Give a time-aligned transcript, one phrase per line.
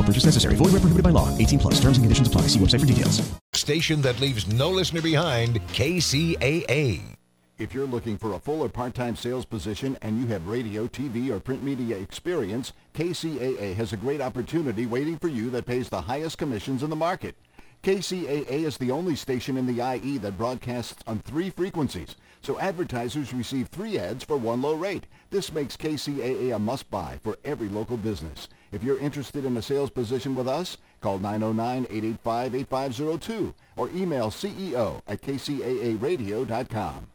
[0.00, 0.54] No purchase necessary.
[0.54, 1.28] Void where prohibited by law.
[1.36, 1.74] 18 plus.
[1.74, 2.42] Terms and conditions apply.
[2.42, 3.20] See website for details.
[3.52, 7.02] Station that leaves no listener behind, KCAA.
[7.58, 11.28] If you're looking for a full or part-time sales position and you have radio, TV,
[11.28, 16.00] or print media experience, KCAA has a great opportunity waiting for you that pays the
[16.00, 17.36] highest commissions in the market.
[17.82, 23.34] KCAA is the only station in the IE that broadcasts on three frequencies, so advertisers
[23.34, 25.04] receive three ads for one low rate.
[25.28, 28.48] This makes KCAA a must-buy for every local business.
[28.72, 35.22] If you're interested in a sales position with us, call 909-885-8502 or email CEO at
[35.22, 37.06] kcaaradio.com.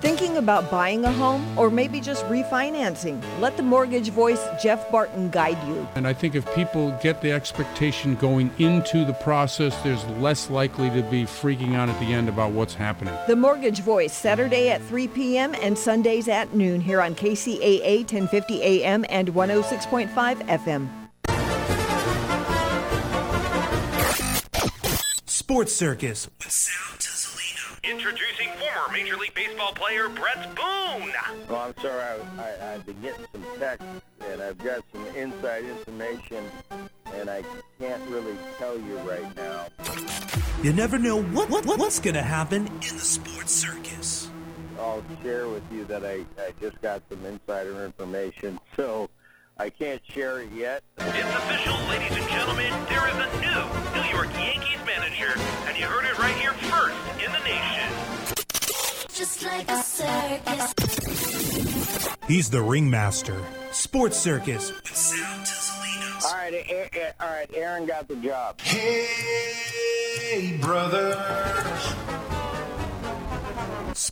[0.00, 3.20] Thinking about buying a home or maybe just refinancing?
[3.40, 5.88] Let the mortgage voice Jeff Barton guide you.
[5.96, 10.88] And I think if people get the expectation going into the process, there's less likely
[10.90, 13.12] to be freaking out at the end about what's happening.
[13.26, 15.54] The Mortgage Voice, Saturday at 3 p.m.
[15.56, 20.08] and Sundays at noon here on KCAA 1050 AM and 106.5
[20.46, 20.88] FM.
[25.26, 27.17] Sports Circus with Sal Tuzolino.
[27.88, 31.10] Introducing former Major League Baseball player Bret Boone.
[31.48, 33.86] Well, I'm sorry, I, I, I've been getting some texts,
[34.30, 36.44] and I've got some inside information,
[37.14, 37.42] and I
[37.78, 39.68] can't really tell you right now.
[40.62, 44.30] You never know what, what, what what's going to happen in the Sports Circus.
[44.78, 49.08] I'll share with you that I, I just got some insider information, so
[49.58, 50.82] I can't share it yet.
[50.98, 52.70] It's official, ladies and gentlemen.
[52.88, 53.64] There is a new
[54.00, 55.32] New York Yankees manager,
[55.66, 57.90] and you heard it right here first in the nation.
[59.12, 60.74] Just like a circus.
[62.28, 63.42] He's the ringmaster.
[63.72, 66.24] Sports Circus with Sal Tuzolino.
[66.26, 68.60] All right, A- A- all right, Aaron got the job.
[68.60, 71.16] Hey, brother.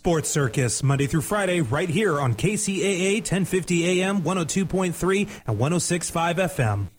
[0.07, 6.96] Sports Circus, Monday through Friday, right here on KCAA 1050 AM, 102.3, and 106.5 FM.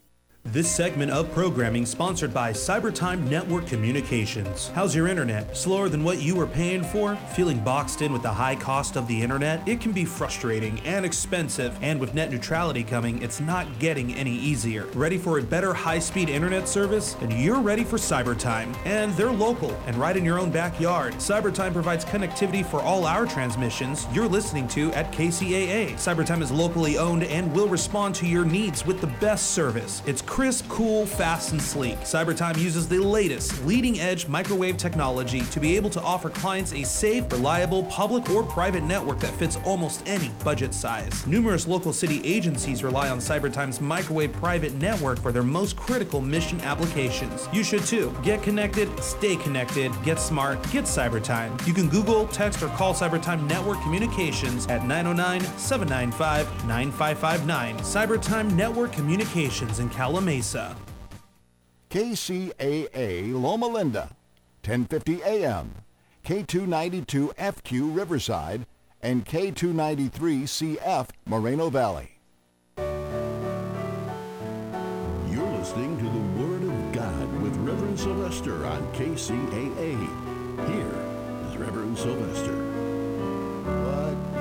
[0.52, 4.68] This segment of programming sponsored by Cybertime Network Communications.
[4.68, 5.54] How's your internet?
[5.54, 7.16] Slower than what you were paying for?
[7.34, 9.68] Feeling boxed in with the high cost of the internet?
[9.68, 14.30] It can be frustrating and expensive, and with net neutrality coming, it's not getting any
[14.30, 14.86] easier.
[14.94, 17.14] Ready for a better high-speed internet service?
[17.20, 18.74] And you're ready for Cybertime.
[18.86, 21.12] And they're local and right in your own backyard.
[21.16, 25.92] Cybertime provides connectivity for all our transmissions you're listening to at KCAA.
[25.96, 30.02] Cybertime is locally owned and will respond to your needs with the best service.
[30.06, 31.98] It's crisp, cool, fast, and sleek.
[32.02, 36.84] Cybertime uses the latest, leading edge microwave technology to be able to offer clients a
[36.84, 41.26] safe, reliable, public or private network that fits almost any budget size.
[41.26, 46.60] Numerous local city agencies rely on Cybertime's microwave private network for their most critical mission
[46.60, 47.48] applications.
[47.52, 48.16] You should too.
[48.22, 51.50] Get connected, stay connected, get smart, get Cybertime.
[51.66, 57.78] You can Google, text, or call Cybertime Network Communications at 909 795 9559.
[57.78, 59.90] Cybertime Network Communications in
[60.28, 60.76] Calimesa.
[61.90, 64.10] KCAA Loma Linda,
[64.62, 65.74] 1050 AM,
[66.22, 68.66] K292 FQ Riverside,
[69.00, 72.10] and K293 CF Moreno Valley.
[75.30, 79.96] You're listening to the Word of God with Reverend Sylvester on KCAA.
[80.68, 82.52] Here is Reverend Sylvester.
[83.64, 84.37] What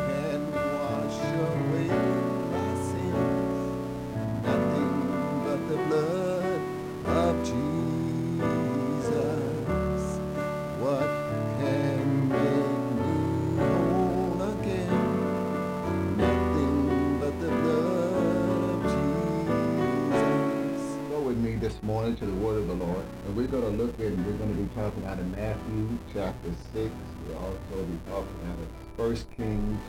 [21.53, 23.03] into the Word of the Lord.
[23.25, 26.49] And we're going to look at, we're going to be talking out of Matthew chapter
[26.73, 26.91] 6.
[27.27, 28.67] We'll also be talking out of
[28.97, 29.79] 1 Kings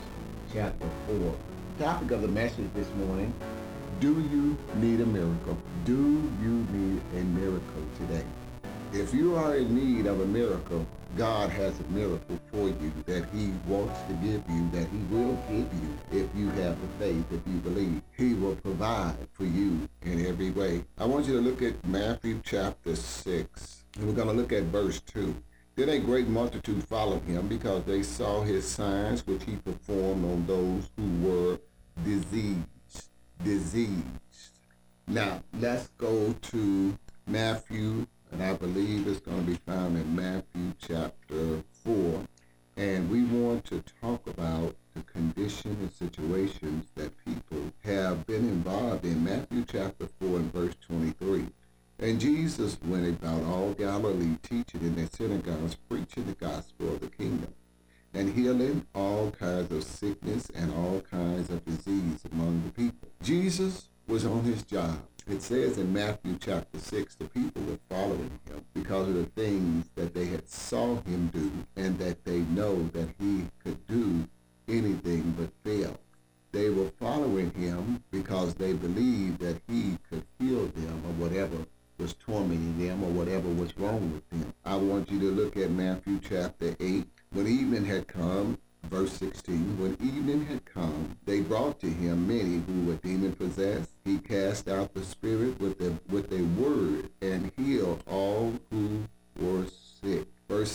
[0.53, 1.35] chapter 4.
[1.79, 3.33] Topic of the message this morning,
[4.01, 5.59] do you need a miracle?
[5.85, 5.97] Do
[6.43, 8.25] you need a miracle today?
[8.93, 10.87] If you are in need of a miracle,
[11.17, 15.35] God has a miracle for you that he wants to give you, that he will
[15.51, 18.01] give you if you have the faith, if you believe.
[18.17, 20.85] He will provide for you in every way.
[20.97, 24.63] I want you to look at Matthew chapter 6, and we're going to look at
[24.65, 25.37] verse 2.
[25.77, 30.47] Then a great multitude followed him because they saw his signs which he performed on
[30.47, 31.59] those who were
[32.05, 33.11] diseased.
[33.45, 34.03] Diseased.
[35.07, 40.75] Now, let's go to Matthew and I believe it's going to be found in Matthew
[40.81, 42.27] chapter 4.
[42.77, 49.05] And we want to talk about the condition and situations that people have been involved
[49.05, 49.25] in.
[49.25, 51.47] Matthew chapter 4 and verse 23.
[51.99, 57.09] And Jesus went about all Galilee, teaching in their synagogues, preaching the gospel of the
[57.09, 57.53] kingdom,
[58.15, 63.09] and healing all kinds of sickness and all kinds of disease among the people.
[63.23, 65.01] Jesus was on his job.
[65.31, 69.85] It says in Matthew chapter 6, the people were following him because of the things
[69.95, 74.27] that they had saw him do and that they know that he could do
[74.69, 76.01] anything but fail.
[76.53, 81.59] They were following him because they believed that he could heal them or whatever
[81.99, 84.55] was tormenting them or whatever was wrong with them.
[84.65, 87.07] I want you to look at Matthew chapter 8.
[87.33, 92.63] When evening had come, Verse 16, when evening had come, they brought to him many
[92.67, 93.91] who were demon-possessed.
[94.05, 99.05] He cast out the spirit with a, with a word and healed all who
[99.39, 99.67] were
[100.03, 100.27] sick.
[100.49, 100.71] Verse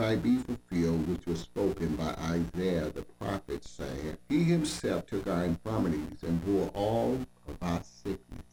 [0.00, 5.06] that it might be fulfilled which was spoken by Isaiah the prophet, saying, He himself
[5.06, 7.18] took our infirmities and bore all
[7.48, 8.44] of our sickness.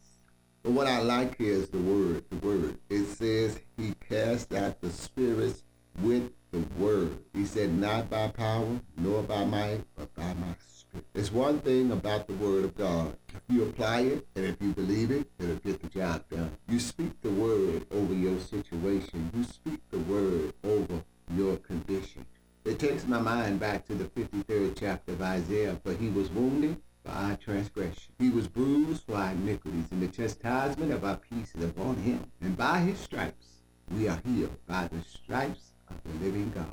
[0.64, 2.78] But what I like here is the word, the word.
[2.90, 5.64] It says he cast out the spirits
[6.02, 7.18] with the word.
[7.34, 11.06] He said, not by power, nor by might, but by my spirit.
[11.14, 13.16] There's one thing about the word of God.
[13.30, 16.52] If you apply it and if you believe it, it'll get the job done.
[16.68, 19.32] You speak the word over your situation.
[19.36, 21.04] You speak the word over
[21.38, 22.26] your condition.
[22.66, 26.82] It takes my mind back to the 53rd chapter of Isaiah, for he was wounded
[27.06, 28.12] for our transgression.
[28.20, 32.30] He was bruised for our iniquities, and the chastisement of our peace is upon him.
[32.42, 33.62] And by his stripes
[33.92, 34.58] we are healed.
[34.68, 36.66] By the stripes of the living God.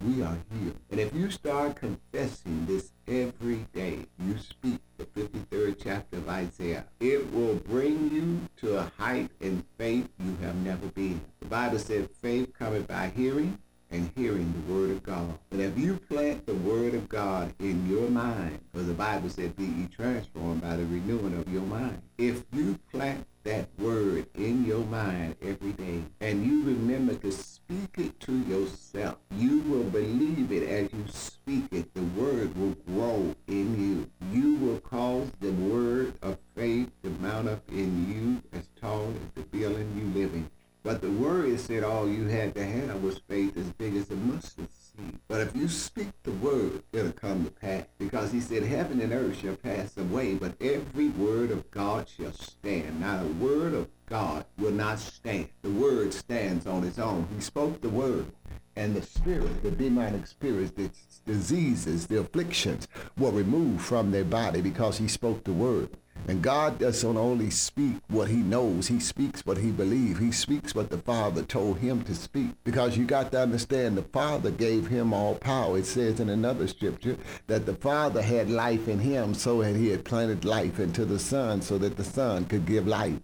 [0.00, 0.78] We are healed.
[0.90, 6.86] And if you start confessing this every day, you speak the 53rd chapter of Isaiah,
[6.98, 11.20] it will bring you to a height in faith you have never been.
[11.40, 13.58] The Bible said faith cometh by hearing,
[13.92, 15.38] and hearing the word of God.
[15.50, 19.54] But if you plant the word of God in your mind, because the Bible said,
[19.56, 22.02] be ye transformed by the renewing of your mind.
[22.18, 27.98] If you plant that word in your mind every day, and you remember to speak
[27.98, 31.92] it to yourself, you will believe it as you speak it.
[31.94, 34.10] The word will grow in you.
[34.32, 39.32] You will cause the word of faith to mount up in you as tall as
[39.34, 40.48] the building you live in.
[40.84, 44.16] But the word said all you had to have was faith as big as a
[44.16, 45.16] mustard seed.
[45.28, 47.84] But if you speak the word, it'll come to pass.
[47.96, 52.32] Because he said, heaven and earth shall pass away, but every word of God shall
[52.32, 53.00] stand.
[53.00, 55.50] Now, the word of God will not stand.
[55.62, 57.28] The word stands on its own.
[57.36, 58.26] He spoke the word.
[58.74, 60.90] And the spirit, the demonic spirits, the
[61.32, 65.90] diseases, the afflictions were removed from their body because he spoke the word.
[66.28, 70.20] And God doesn't only speak what he knows, he speaks what he believes.
[70.20, 72.50] He speaks what the Father told him to speak.
[72.62, 75.78] Because you got to understand the Father gave him all power.
[75.78, 77.16] It says in another scripture
[77.48, 81.18] that the Father had life in him so that he had planted life into the
[81.18, 83.18] Son so that the Son could give life.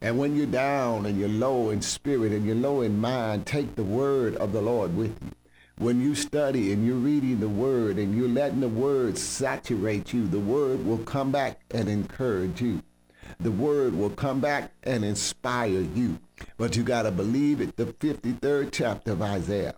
[0.00, 3.74] And when you're down and you're low in spirit and you're low in mind, take
[3.74, 5.30] the word of the Lord with you
[5.80, 10.28] when you study and you're reading the word and you're letting the word saturate you,
[10.28, 12.82] the word will come back and encourage you.
[13.40, 16.18] The word will come back and inspire you.
[16.58, 17.76] But you got to believe it.
[17.76, 19.74] The 53rd chapter of Isaiah.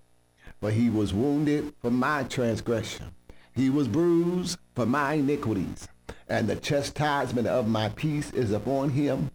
[0.60, 3.14] For he was wounded for my transgression.
[3.54, 5.86] He was bruised for my iniquities.
[6.28, 9.30] And the chastisement of my peace is upon him.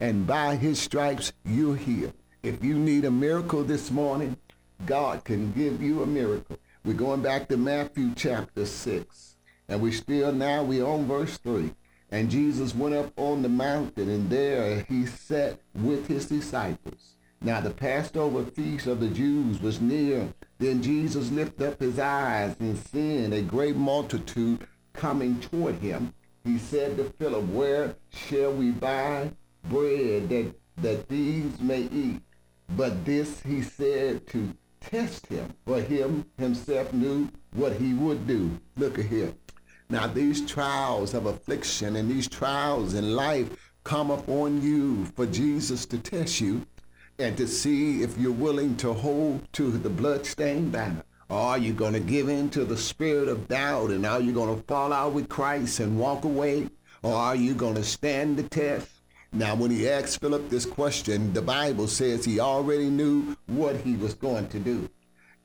[0.00, 2.14] And by his stripes you're healed.
[2.42, 4.38] If you need a miracle this morning,
[4.84, 6.58] God can give you a miracle.
[6.84, 9.36] We're going back to Matthew chapter 6.
[9.68, 11.72] And we still now, we're on verse 3.
[12.10, 17.14] And Jesus went up on the mountain, and there he sat with his disciples.
[17.40, 20.32] Now the Passover feast of the Jews was near.
[20.58, 26.14] Then Jesus lifted up his eyes and seeing a great multitude coming toward him,
[26.44, 29.30] he said to Philip, Where shall we buy
[29.68, 32.20] bread that that thieves may eat.
[32.68, 34.52] But this he said to
[34.90, 38.58] test him, for him himself knew what he would do.
[38.76, 39.32] Look at here.
[39.88, 43.50] Now these trials of affliction and these trials in life
[43.84, 46.66] come upon you for Jesus to test you
[47.18, 51.04] and to see if you're willing to hold to the bloodstained banner.
[51.28, 54.32] Or are you going to give in to the spirit of doubt and are you
[54.32, 56.68] going to fall out with Christ and walk away?
[57.02, 58.88] Or are you going to stand the test?
[59.32, 63.96] Now, when he asked Philip this question, the Bible says he already knew what he
[63.96, 64.88] was going to do.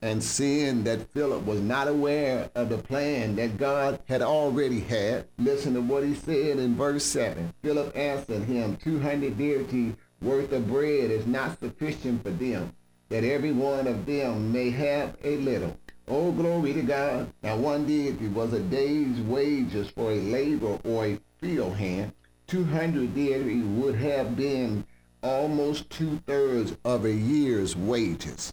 [0.04, 5.28] And seeing that Philip was not aware of the plan that God had already had,
[5.38, 7.54] listen to what he said in verse 7.
[7.62, 12.74] Philip answered him, 200 denarii worth of bread is not sufficient for them,
[13.10, 15.78] that every one of them may have a little.
[16.08, 17.32] Oh, glory to God.
[17.44, 22.14] Now, one denarii was a day's wages for a laborer or a field hand.
[22.52, 24.84] 200 denarii would have been
[25.24, 28.52] almost two-thirds of a year's wages.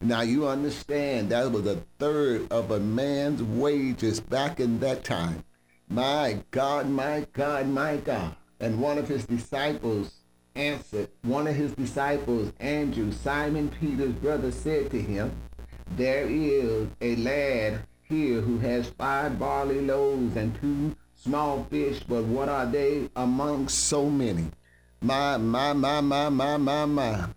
[0.00, 5.44] Now you understand that was a third of a man's wages back in that time.
[5.90, 8.34] My God, my God, my God.
[8.60, 10.22] And one of his disciples
[10.54, 15.36] answered, one of his disciples, Andrew, Simon Peter's brother, said to him,
[15.98, 22.22] There is a lad here who has five barley loaves and two small fish, but
[22.24, 24.44] what are they among so many?
[25.00, 27.28] My, my, my, my, my, my, my.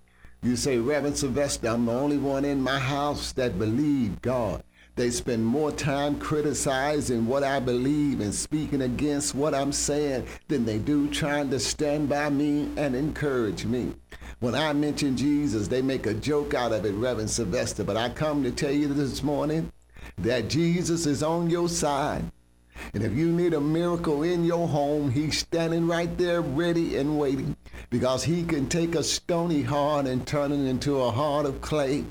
[0.43, 4.61] You say, Reverend Sylvester, I'm the only one in my house that believe God.
[4.97, 10.65] They spend more time criticizing what I believe and speaking against what I'm saying than
[10.65, 13.93] they do trying to stand by me and encourage me.
[14.39, 18.09] When I mention Jesus, they make a joke out of it, Reverend Sylvester, but I
[18.09, 19.71] come to tell you this morning
[20.17, 22.25] that Jesus is on your side.
[22.93, 27.19] And if you need a miracle in your home, he's standing right there ready and
[27.19, 27.55] waiting
[27.89, 32.05] because he can take a stony heart and turn it into a heart of clay.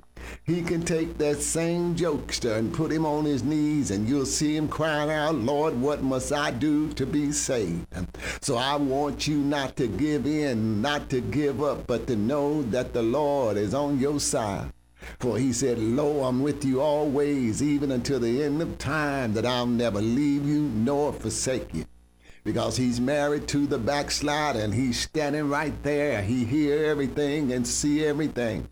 [0.44, 4.56] He can take that same jokester and put him on his knees, and you'll see
[4.56, 7.86] him crying out, Lord, what must I do to be saved?
[8.40, 12.62] So I want you not to give in, not to give up, but to know
[12.62, 14.72] that the Lord is on your side.
[15.18, 19.46] For he said, Lo, I'm with you always, even until the end of time, that
[19.46, 21.84] I'll never leave you nor forsake you.
[22.44, 26.22] Because he's married to the backslider and he's standing right there.
[26.22, 28.68] He hear everything and see everything.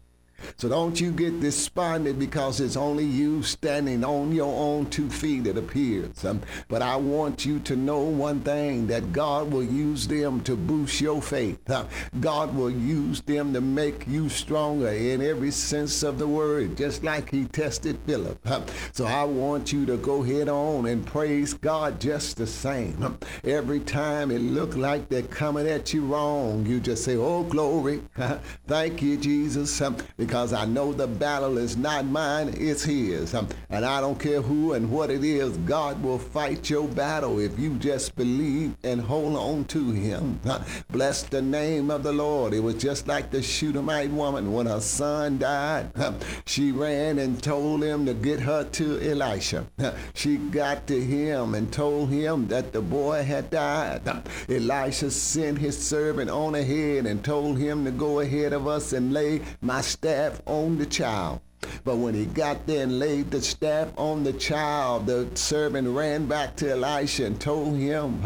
[0.57, 5.47] So don't you get despondent because it's only you standing on your own two feet,
[5.47, 6.25] it appears.
[6.25, 10.57] Um, but I want you to know one thing, that God will use them to
[10.57, 11.69] boost your faith.
[11.69, 11.85] Uh,
[12.21, 17.03] God will use them to make you stronger in every sense of the word, just
[17.03, 18.39] like he tested Philip.
[18.45, 23.03] Uh, so I want you to go head on and praise God just the same.
[23.03, 27.43] Um, every time it look like they're coming at you wrong, you just say, oh,
[27.45, 28.03] glory.
[28.67, 29.81] Thank you, Jesus.
[29.81, 29.97] Um,
[30.35, 33.35] because I know the battle is not mine, it's his.
[33.35, 37.39] Um, and I don't care who and what it is, God will fight your battle
[37.39, 40.41] if you just believe and hold on to him.
[40.45, 42.53] Uh, bless the name of the Lord.
[42.53, 45.93] It was just like the Shunammite woman when her son died.
[45.95, 46.15] Uh,
[46.47, 49.67] she ran and told him to get her to Elisha.
[49.79, 54.03] Uh, she got to him and told him that the boy had died.
[54.49, 59.13] Elisha sent his servant on ahead and told him to go ahead of us and
[59.13, 61.41] lay my staff on the child.
[61.85, 66.27] But when he got there and laid the staff on the child, the servant ran
[66.27, 68.21] back to Elisha and told him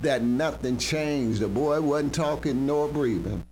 [0.00, 1.40] that nothing changed.
[1.40, 3.44] The boy wasn't talking nor breathing.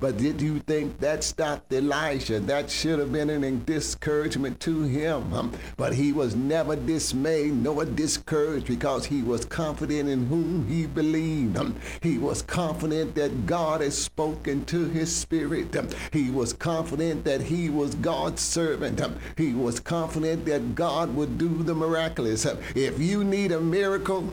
[0.00, 2.40] But did you think that stopped Elisha?
[2.40, 5.52] That should have been an discouragement to him.
[5.76, 11.58] But he was never dismayed nor discouraged because he was confident in whom he believed.
[12.02, 15.76] He was confident that God had spoken to his spirit.
[16.12, 19.18] He was confident that he was God's servant servant.
[19.36, 22.46] He was confident that God would do the miraculous.
[22.74, 24.32] If you need a miracle,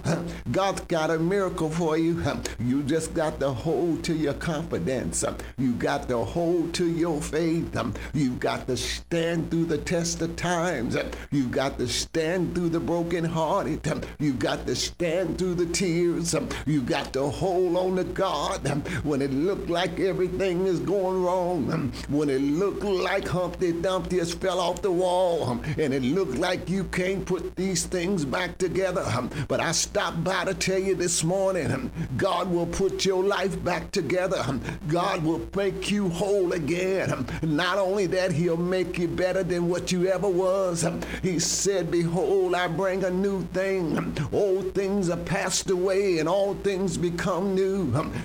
[0.52, 2.24] God's got a miracle for you.
[2.60, 5.24] You just got to hold to your confidence.
[5.58, 7.78] You got to hold to your faith.
[8.14, 10.98] You've got to stand through the test of times.
[11.32, 14.06] You've got to stand through the brokenhearted.
[14.20, 16.36] You've got to stand through the tears.
[16.66, 18.68] You've got to hold on to God
[19.04, 21.92] when it looked like everything is going wrong.
[22.10, 26.38] When it looked like Humpty Dumpty has fell off the wall um, and it looked
[26.38, 29.02] like you can't put these things back together.
[29.16, 33.24] um, But I stopped by to tell you this morning um, God will put your
[33.24, 34.44] life back together.
[34.48, 37.12] Um, God will make you whole again.
[37.12, 40.84] Um, not only that, He'll make you better than what you ever was.
[40.86, 44.16] Um, he said, Behold, I bring a new thing.
[44.32, 47.78] Old things are passed away and all things become new.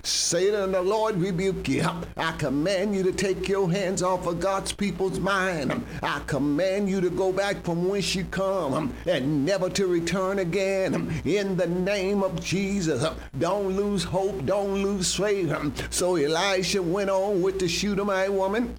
[0.02, 1.86] Satan, the Lord rebuke you.
[2.16, 5.84] I command you to take your hands off of God's people's mind.
[6.02, 11.20] I command you to go back from whence you come and never to return again.
[11.24, 13.04] In the name of Jesus,
[13.38, 15.92] don't lose hope, don't lose faith.
[15.92, 18.76] So Elisha went on with the Shunammite woman.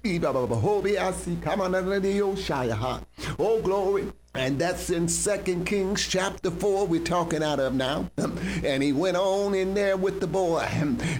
[3.38, 4.12] Oh, glory.
[4.36, 8.10] And that's in Second Kings chapter 4 we're talking out of now.
[8.64, 10.66] And he went on in there with the boy.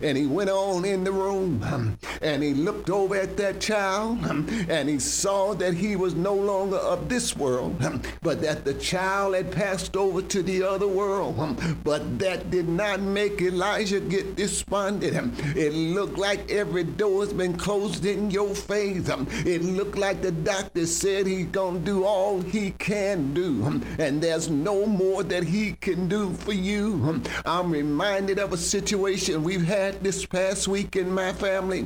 [0.03, 1.97] And he went on in the room.
[2.25, 4.19] And he looked over at that child.
[4.69, 7.75] And he saw that he was no longer of this world.
[8.23, 11.35] But that the child had passed over to the other world.
[11.85, 15.35] But that did not make Elijah get despondent.
[15.57, 19.09] It looked like every door has been closed in your face.
[19.45, 24.49] It looked like the doctor said he's to do all he can do, and there's
[24.51, 27.23] no more that he can do for you.
[27.45, 31.85] I'm reminded of a situation we've had this past week in my family.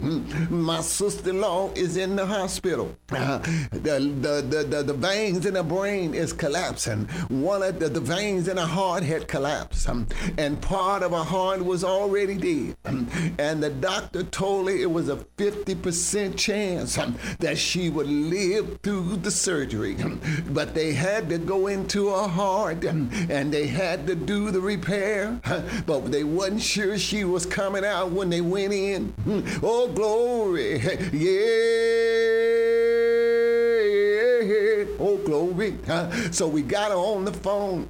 [0.51, 2.95] My sister-in-law is in the hospital.
[3.11, 3.39] Uh,
[3.73, 7.07] the, the, the, the, the veins in her brain is collapsing.
[7.29, 10.07] One of the, the veins in her heart had collapsed, um,
[10.37, 12.77] and part of her heart was already dead.
[12.85, 13.09] Um,
[13.39, 18.81] and the doctor told her it was a 50% chance um, that she would live
[18.83, 19.97] through the surgery.
[20.51, 25.41] But they had to go into her heart and they had to do the repair.
[25.87, 29.15] But they wasn't sure she was coming out when they went in.
[29.63, 30.18] Oh, glory.
[31.13, 32.58] Yeah.
[35.01, 35.77] Oh, glory.
[35.89, 37.87] Uh, So we got her on the phone.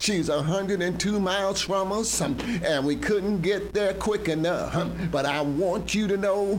[0.00, 4.88] She's 102 miles from us, and we couldn't get there quick enough.
[5.10, 6.54] But I want you to know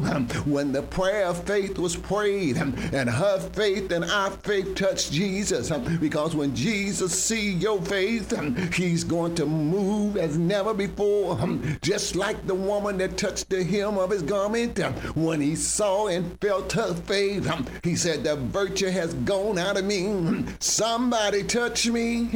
[0.46, 5.70] when the prayer of faith was prayed, and her faith and our faith touched Jesus,
[6.00, 8.34] because when Jesus see your faith,
[8.74, 11.38] he's going to move as never before.
[11.82, 14.80] Just like the woman that touched the hem of his garment,
[15.16, 19.78] when he saw and felt her faith, um, he said, The virtue has gone out
[19.78, 20.46] of me.
[20.60, 22.30] Somebody touched me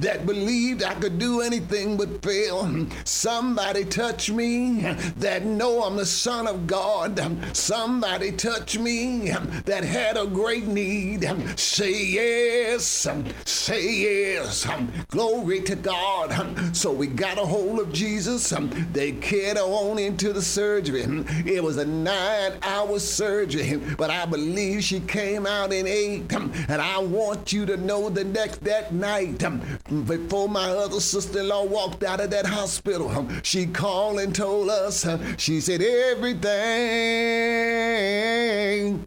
[0.00, 2.86] that believed I could do anything but fail.
[3.04, 4.80] Somebody touched me
[5.16, 7.20] that know I'm the Son of God.
[7.56, 9.30] Somebody touched me
[9.66, 11.28] that had a great need.
[11.58, 13.06] Say yes,
[13.44, 14.66] say yes.
[15.08, 16.74] Glory to God.
[16.74, 18.52] So we got a hold of Jesus.
[18.92, 21.02] They carried on into the surgery.
[21.46, 26.32] It was a nine hour surgery, but I believe she came out and ate.
[26.34, 29.60] Um, And I want you to know the next that night, um,
[30.06, 35.06] before my other sister-in-law walked out of that hospital, um, she called and told us,
[35.38, 36.52] she said, everything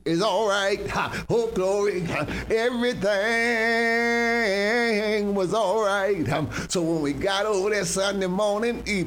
[0.05, 0.79] is all right.
[1.29, 2.05] Oh, glory.
[2.49, 3.05] Everything
[5.33, 6.25] was all right.
[6.69, 9.05] So when we got over there Sunday morning, I.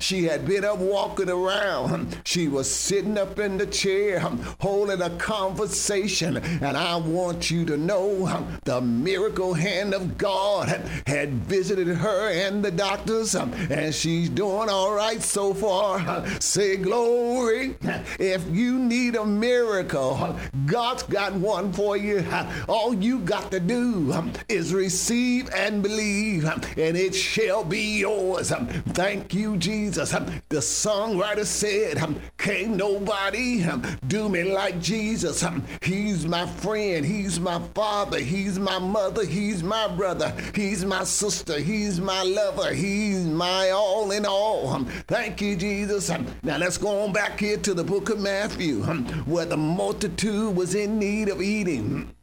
[0.00, 2.16] She had been up walking around.
[2.24, 4.18] She was sitting up in the chair,
[4.60, 6.38] holding a conversation.
[6.38, 10.68] And I want you to know um, the miracle hand of God
[11.06, 16.00] had visited her and the doctors, um, and she's doing all right so far.
[16.00, 17.76] Uh, say glory.
[18.18, 22.18] If you need a miracle, uh, God's got one for you.
[22.28, 27.62] Uh, all you got to do um, is receive and believe, um, and it shall
[27.62, 28.50] be yours.
[28.50, 30.12] Um, thank you, Jesus.
[30.12, 31.98] Um, the songwriter said,
[32.36, 35.44] Can't nobody um, do me like Jesus.
[35.82, 41.58] He's my friend, He's my father, He's my mother, He's my brother, He's my sister,
[41.58, 44.84] He's my lover, He's my all in all.
[45.08, 46.10] Thank you, Jesus.
[46.42, 48.82] Now let's go on back here to the book of Matthew,
[49.24, 52.14] where the multitude was in need of eating.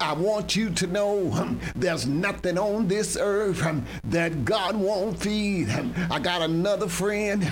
[0.00, 3.64] I want you to know there's nothing on this earth
[4.04, 5.68] that God won't feed.
[6.10, 7.42] I got another friend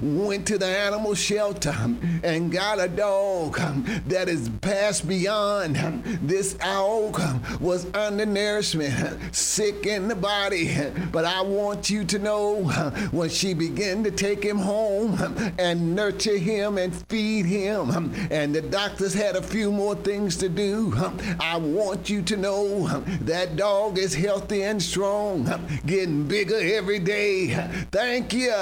[0.02, 1.74] went to the animal shelter
[2.30, 5.76] and got a dog um, that is past beyond.
[5.78, 10.64] Um, This dog um, was undernourishment, um, sick in the body.
[10.74, 15.18] Um, but I want you to know um, when she began to take him home
[15.58, 18.12] and nurture him and feed feed him.
[18.30, 20.92] And the doctors had a few more things to do.
[21.38, 22.86] I want you to know
[23.22, 25.44] that dog is healthy and strong,
[25.86, 27.48] getting bigger every day.
[27.92, 28.52] Thank you.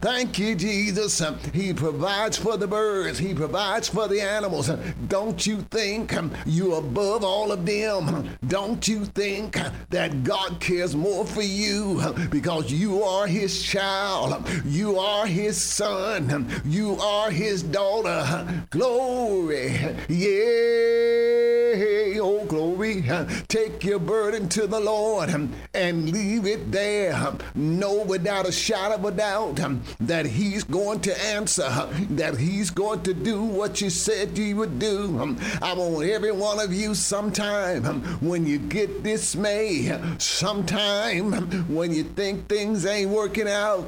[0.00, 1.22] Thank you, Jesus.
[1.52, 4.70] He provides for the birds, He provides for the animals.
[5.08, 6.14] Don't you think
[6.46, 8.30] you're above all of them?
[8.46, 9.58] Don't you think
[9.90, 14.48] that God cares more for you because you are His child?
[14.64, 16.48] You are His son.
[16.64, 18.66] You are His daughter.
[18.70, 19.76] Glory.
[20.08, 22.20] Yeah.
[22.20, 23.04] Oh, glory.
[23.48, 25.30] Take your burden to the Lord
[25.74, 27.32] and leave it there.
[27.54, 29.60] Know without a shadow of a doubt
[30.00, 31.68] that He's going to answer,
[32.10, 35.18] that He's going to do what you said you would do.
[35.18, 41.32] Um, I want every one of you sometime um, when you get dismayed, um, sometime
[41.74, 43.86] when you think things ain't working out.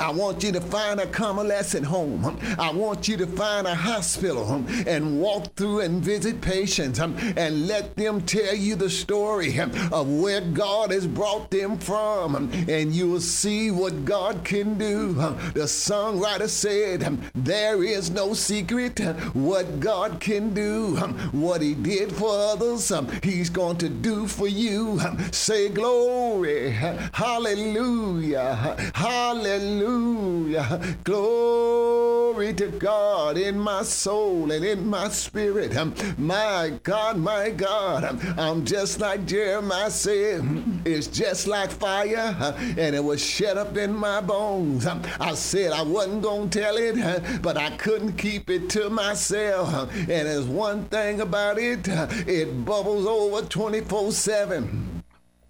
[0.00, 2.38] I want you to find a convalescent home.
[2.58, 7.96] I want you to find a hospital and walk through and visit patients and let
[7.96, 12.50] them tell you the story of where God has brought them from.
[12.68, 15.14] And you will see what God can do.
[15.14, 18.98] The songwriter said, There is no secret
[19.34, 20.96] what God can do.
[21.32, 25.00] What He did for others, He's going to do for you.
[25.30, 26.70] Say glory.
[26.70, 28.54] Hallelujah.
[28.94, 29.83] Hallelujah.
[29.84, 30.96] Hallelujah.
[31.04, 35.76] Glory to God in my soul and in my spirit.
[35.76, 38.04] Um, my God, my God.
[38.04, 43.22] Um, I'm just like Jeremiah said, um, it's just like fire uh, and it was
[43.22, 44.86] shut up in my bones.
[44.86, 48.88] I said I wasn't going to tell it, uh, but I couldn't keep it to
[48.88, 49.92] myself.
[49.94, 54.93] And there's one thing about it, uh, it bubbles over 24 7.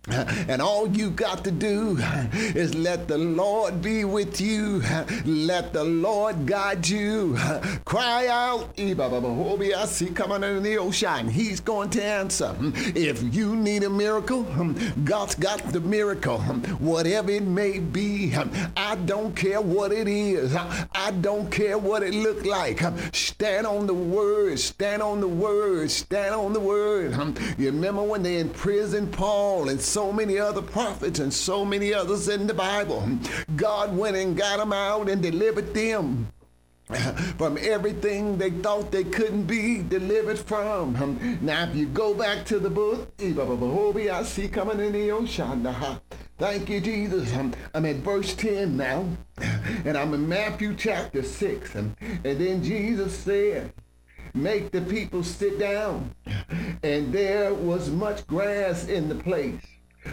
[0.06, 1.96] And all you got to do
[2.34, 4.82] is let the Lord be with you.
[5.24, 7.38] Let the Lord guide you.
[7.86, 8.76] Cry out.
[9.88, 11.28] See coming in the ocean.
[11.28, 12.54] He's going to answer.
[12.60, 14.42] If you need a miracle,
[15.04, 16.38] God's got the miracle.
[16.38, 18.34] Whatever it may be,
[18.76, 20.54] I don't care what it is.
[20.54, 22.82] I don't care what it looked like.
[23.14, 24.58] Stand on the word.
[24.58, 25.90] Stand on the word.
[25.90, 27.14] Stand on the word.
[27.56, 32.28] You remember when they imprisoned Paul and so many other prophets and so many others
[32.28, 33.08] in the Bible.
[33.54, 36.26] God went and got them out and delivered them
[37.38, 41.38] from everything they thought they couldn't be delivered from.
[41.40, 45.64] Now, if you go back to the book, I see coming in the ocean.
[46.38, 47.32] Thank you, Jesus.
[47.72, 49.06] I'm at verse 10 now,
[49.84, 51.76] and I'm in Matthew chapter 6.
[51.76, 53.72] And, and then Jesus said,
[54.34, 56.12] Make the people sit down.
[56.82, 59.62] And there was much grass in the place.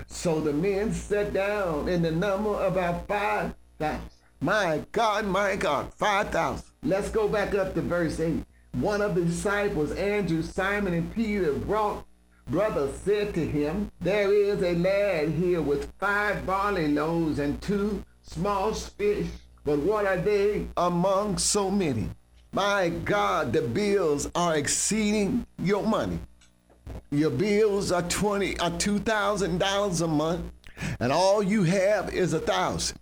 [0.07, 4.01] So the men sat down in the number about 5,000.
[4.39, 6.63] My God, my God, 5,000.
[6.83, 8.43] Let's go back up to verse 8.
[8.73, 12.05] One of the disciples, Andrew, Simon, and Peter, brought
[12.47, 18.03] brother said to him, There is a lad here with five barley loaves and two
[18.21, 19.27] small fish,
[19.63, 22.09] but what are they among so many?
[22.51, 26.19] My God, the bills are exceeding your money.
[27.11, 30.51] Your bills are twenty or two thousand dollars a month,
[30.99, 32.97] and all you have is a thousand.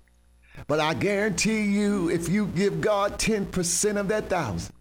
[0.67, 4.73] But I guarantee you, if you give God 10% of that thousand,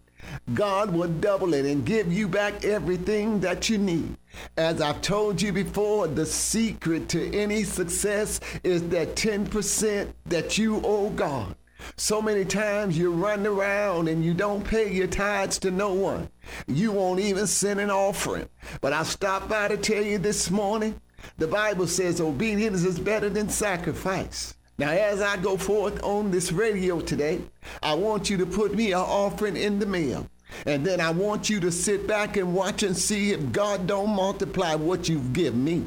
[0.53, 4.15] God will double it and give you back everything that you need.
[4.57, 10.81] As I've told you before, the secret to any success is that 10% that you
[10.83, 11.55] owe God.
[11.97, 16.29] So many times you run around and you don't pay your tithes to no one.
[16.67, 18.49] You won't even send an offering.
[18.81, 20.99] But I stopped by to tell you this morning,
[21.37, 24.55] the Bible says obedience is better than sacrifice.
[24.77, 27.41] Now, as I go forth on this radio today,
[27.83, 30.29] I want you to put me an offering in the mail.
[30.65, 34.09] And then I want you to sit back and watch and see if God don't
[34.09, 35.83] multiply what you've given me.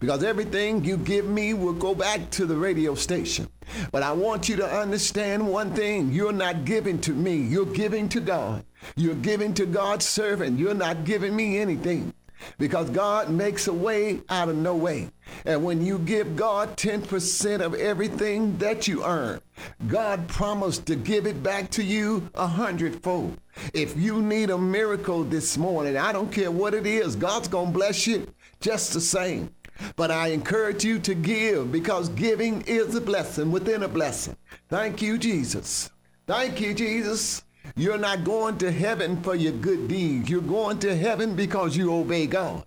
[0.00, 3.48] Because everything you give me will go back to the radio station.
[3.92, 6.12] But I want you to understand one thing.
[6.12, 7.36] You're not giving to me.
[7.36, 8.64] You're giving to God.
[8.96, 10.58] You're giving to God's servant.
[10.58, 12.12] You're not giving me anything.
[12.58, 15.08] Because God makes a way out of no way.
[15.46, 19.40] And when you give God 10% of everything that you earn,
[19.86, 23.38] God promised to give it back to you a hundredfold.
[23.72, 27.68] If you need a miracle this morning, I don't care what it is, God's going
[27.68, 28.26] to bless you
[28.60, 29.53] just the same.
[29.96, 34.36] But I encourage you to give because giving is a blessing within a blessing.
[34.68, 35.90] Thank you, Jesus.
[36.26, 37.42] Thank you, Jesus.
[37.76, 40.30] You're not going to heaven for your good deeds.
[40.30, 42.64] You're going to heaven because you obey God.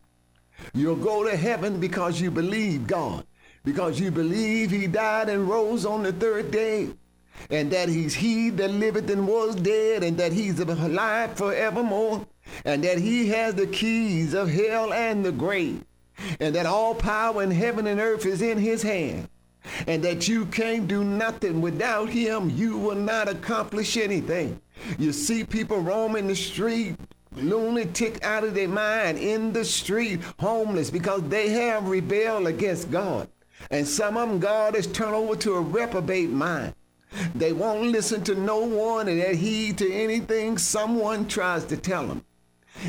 [0.74, 3.26] You'll go to heaven because you believe God,
[3.64, 6.90] because you believe He died and rose on the third day.
[7.50, 12.26] and that he's he that liveth and was dead, and that he's alive forevermore,
[12.66, 15.84] and that he has the keys of hell and the grave,
[16.40, 19.30] and that all power in heaven and earth is in his hand,
[19.88, 22.50] and that you can't do nothing without him.
[22.50, 24.62] You will not accomplish anything.
[24.98, 26.96] You see people roaming the street,
[27.36, 33.28] lunatic out of their mind in the street, homeless because they have rebelled against God.
[33.72, 36.74] And some of them, God has turned over to a reprobate mind.
[37.34, 42.24] They won't listen to no one and heed to anything someone tries to tell them.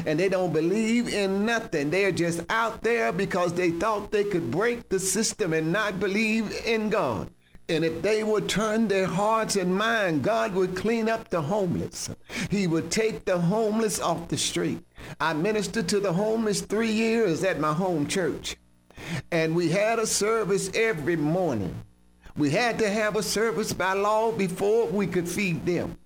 [0.07, 1.91] And they don't believe in nothing.
[1.91, 6.53] They're just out there because they thought they could break the system and not believe
[6.67, 7.31] in God.
[7.71, 12.09] And if they would turn their hearts and mind, God would clean up the homeless.
[12.51, 14.83] He would take the homeless off the street.
[15.21, 18.57] I ministered to the homeless three years at my home church.
[19.31, 21.75] And we had a service every morning.
[22.39, 25.99] We had to have a service by law before we could feed them.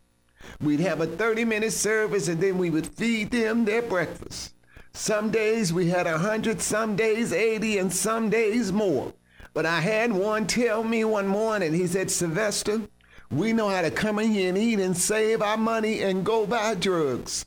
[0.61, 4.55] We'd have a 30 minute service and then we would feed them their breakfast.
[4.95, 9.15] Some days we had a 100, some days 80, and some days more.
[9.55, 12.83] But I had one tell me one morning, he said, Sylvester,
[13.31, 16.47] we know how to come in here and eat and save our money and go
[16.47, 17.47] buy drugs.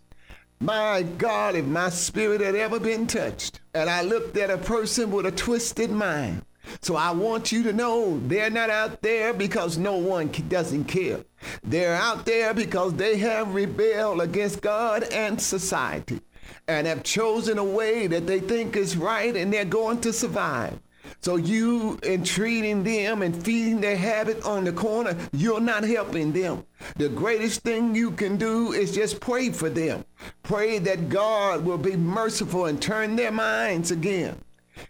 [0.60, 3.60] My God, if my spirit had ever been touched.
[3.74, 6.44] And I looked at a person with a twisted mind.
[6.82, 11.20] So I want you to know they're not out there because no one doesn't care.
[11.64, 16.22] They're out there because they have rebelled against God and society
[16.68, 20.80] and have chosen a way that they think is right and they're going to survive.
[21.22, 26.66] So you entreating them and feeding their habit on the corner, you're not helping them.
[26.98, 30.06] The greatest thing you can do is just pray for them.
[30.44, 34.42] Pray that God will be merciful and turn their minds again.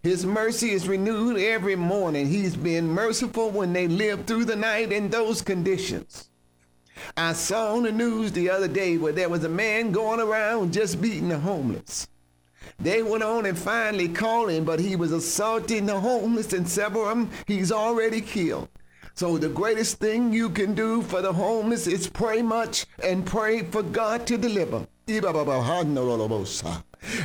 [0.02, 2.28] His mercy is renewed every morning.
[2.28, 6.30] He's been merciful when they lived through the night in those conditions.
[7.18, 10.74] I saw on the news the other day where there was a man going around
[10.74, 12.08] just beating the homeless.
[12.80, 17.04] They went on and finally called him, but he was assaulting the homeless and several
[17.04, 18.70] of them he's already killed.
[19.14, 23.64] So the greatest thing you can do for the homeless is pray much and pray
[23.64, 24.88] for God to deliver.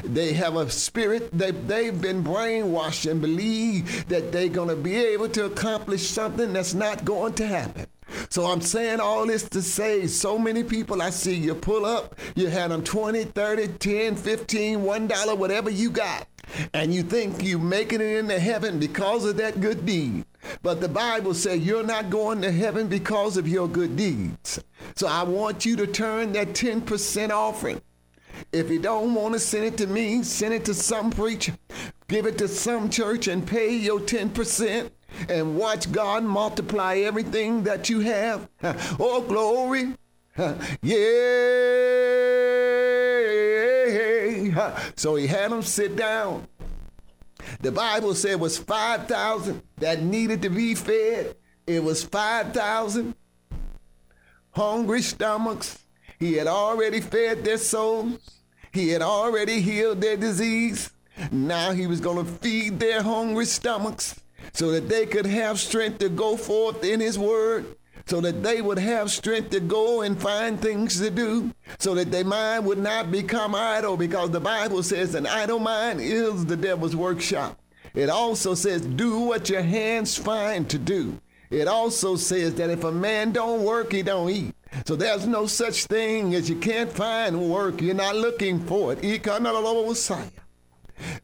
[0.05, 4.97] They have a spirit that they've been brainwashed and believe that they're going to be
[4.97, 7.87] able to accomplish something that's not going to happen.
[8.29, 12.19] So I'm saying all this to say so many people I see you pull up,
[12.35, 16.27] you had them 20, 30, 10, 15, $1, whatever you got.
[16.75, 20.25] And you think you're making it into heaven because of that good deed.
[20.63, 24.63] But the Bible says you're not going to heaven because of your good deeds.
[24.97, 27.81] So I want you to turn that 10% offering.
[28.53, 31.57] If you don't want to send it to me, send it to some preacher.
[32.09, 34.91] Give it to some church and pay your 10%
[35.29, 38.49] and watch God multiply everything that you have.
[38.99, 39.95] Oh, glory.
[40.83, 41.21] Yeah.
[44.97, 46.47] So he had them sit down.
[47.61, 51.37] The Bible said it was 5,000 that needed to be fed.
[51.67, 53.15] It was 5,000
[54.53, 55.79] hungry stomachs.
[56.21, 58.19] He had already fed their souls.
[58.73, 60.91] He had already healed their disease.
[61.33, 64.21] Now he was going to feed their hungry stomachs
[64.53, 68.61] so that they could have strength to go forth in his word, so that they
[68.61, 72.79] would have strength to go and find things to do, so that their mind would
[72.79, 77.59] not become idle, because the Bible says an idle mind is the devil's workshop.
[77.95, 81.21] It also says, do what your hands find to do.
[81.51, 84.55] It also says that if a man don't work, he don't eat.
[84.87, 87.81] So there's no such thing as you can't find work.
[87.81, 89.23] You're not looking for it.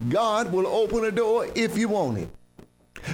[0.09, 2.29] God will open a door if you want it.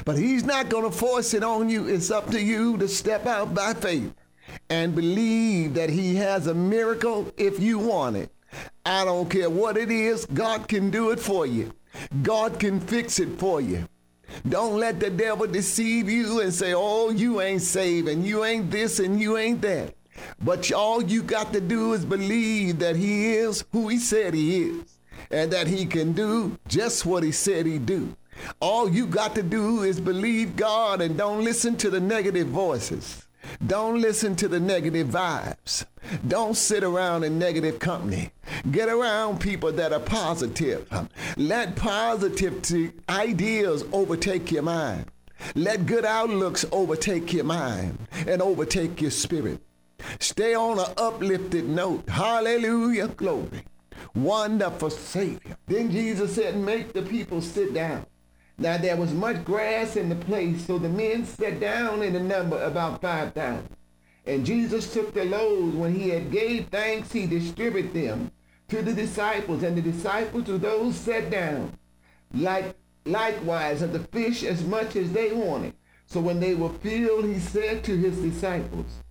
[0.04, 1.86] But he's not going to force it on you.
[1.88, 4.14] It's up to you to step out by faith
[4.70, 8.30] and believe that he has a miracle if you want it.
[8.84, 11.72] I don't care what it is, God can do it for you.
[12.22, 13.86] God can fix it for you.
[14.48, 18.70] Don't let the devil deceive you and say, oh, you ain't saved and you ain't
[18.70, 19.94] this and you ain't that.
[20.42, 24.62] But all you got to do is believe that he is who he said he
[24.62, 24.98] is
[25.30, 28.16] and that he can do just what he said he'd do.
[28.60, 33.26] All you got to do is believe God and don't listen to the negative voices.
[33.66, 35.84] Don't listen to the negative vibes.
[36.26, 38.30] Don't sit around in negative company.
[38.70, 40.88] Get around people that are positive.
[41.36, 45.06] Let positive ideas overtake your mind.
[45.54, 49.60] Let good outlooks overtake your mind and overtake your spirit.
[50.20, 52.08] Stay on an uplifted note.
[52.08, 53.08] Hallelujah.
[53.08, 53.62] Glory.
[54.14, 55.56] Wonderful Savior.
[55.66, 58.06] Then Jesus said, Make the people sit down.
[58.58, 62.20] Now there was much grass in the place, so the men sat down in the
[62.20, 63.68] number about 5,000.
[64.26, 65.74] And Jesus took the loaves.
[65.74, 68.30] When he had gave thanks, he distributed them
[68.68, 71.76] to the disciples, and the disciples to those sat down.
[72.34, 75.74] Like likewise of the fish as much as they wanted.
[76.06, 79.01] So when they were filled, he said to his disciples,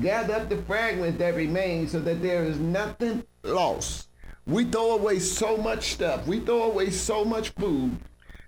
[0.00, 4.08] Gather up the fragments that remain so that there is nothing lost.
[4.46, 6.26] We throw away so much stuff.
[6.26, 7.96] We throw away so much food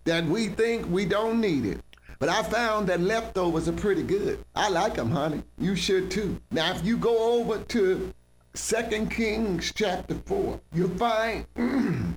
[0.05, 1.81] that we think we don't need it.
[2.19, 4.45] But I found that leftovers are pretty good.
[4.55, 5.43] I like them, honey.
[5.59, 6.41] You should too.
[6.53, 8.15] Now, if you go over to
[8.55, 11.47] 2 Kings chapter 4, you'll find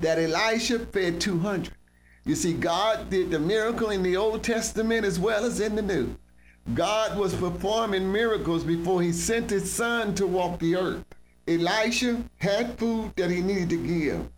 [0.00, 1.72] that Elisha fed 200.
[2.24, 5.82] You see, God did the miracle in the Old Testament as well as in the
[5.82, 6.16] New.
[6.74, 11.04] God was performing miracles before he sent his son to walk the earth.
[11.48, 14.28] Elisha had food that he needed to give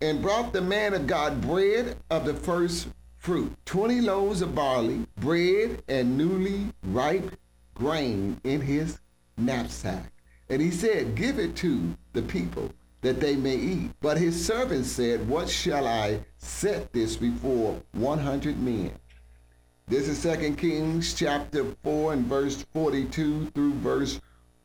[0.00, 5.04] and brought the man of God bread of the first fruit, 20 loaves of barley,
[5.16, 7.36] bread, and newly ripe
[7.74, 9.00] grain in his
[9.36, 10.12] knapsack.
[10.48, 13.90] And he said, Give it to the people that they may eat.
[14.00, 18.92] But his servant said, What shall I set this before 100 men?
[19.86, 24.18] This is 2 Kings chapter 4 and verse 42 through verse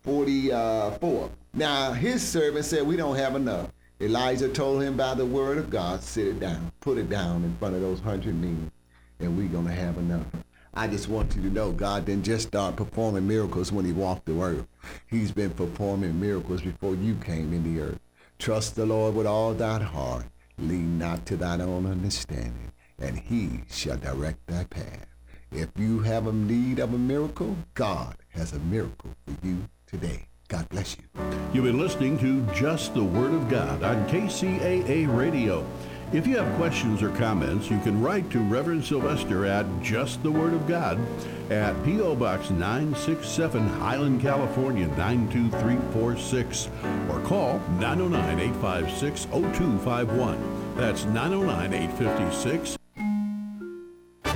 [0.04, 1.30] 44.
[1.54, 3.70] Now his servant said, We don't have enough.
[4.00, 7.54] Elijah told him by the word of God, sit it down, put it down in
[7.58, 8.72] front of those hundred men,
[9.20, 10.26] and we're going to have enough.
[10.74, 14.26] I just want you to know God didn't just start performing miracles when he walked
[14.26, 14.66] the earth.
[15.08, 18.00] He's been performing miracles before you came in the earth.
[18.38, 20.28] Trust the Lord with all thine heart.
[20.58, 25.09] Lean not to thine own understanding, and he shall direct thy path.
[25.52, 30.28] If you have a need of a miracle, God has a miracle for you today.
[30.48, 31.04] God bless you.
[31.54, 35.66] You've been listening to Just the Word of God on KCAA Radio.
[36.14, 40.32] If you have questions or comments, you can write to Reverend Sylvester at Just the
[40.32, 41.00] Word of God
[41.52, 42.16] at P.O.
[42.16, 46.70] Box 967 Highland, California 92346
[47.10, 50.76] or call 909 856 0251.
[50.78, 52.79] That's 909 856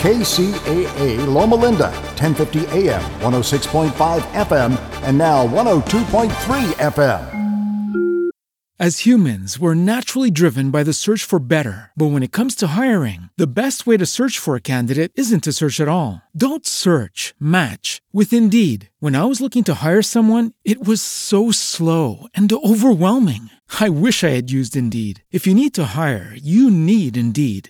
[0.03, 1.89] KCAA Loma Linda,
[2.19, 6.27] 1050 AM, 106.5 FM, and now 102.3
[6.73, 7.43] FM.
[8.77, 11.91] As humans, we're naturally driven by the search for better.
[11.95, 15.43] But when it comes to hiring, the best way to search for a candidate isn't
[15.45, 16.21] to search at all.
[16.35, 18.89] Don't search, match with Indeed.
[18.99, 23.51] When I was looking to hire someone, it was so slow and overwhelming.
[23.79, 25.23] I wish I had used Indeed.
[25.31, 27.69] If you need to hire, you need Indeed.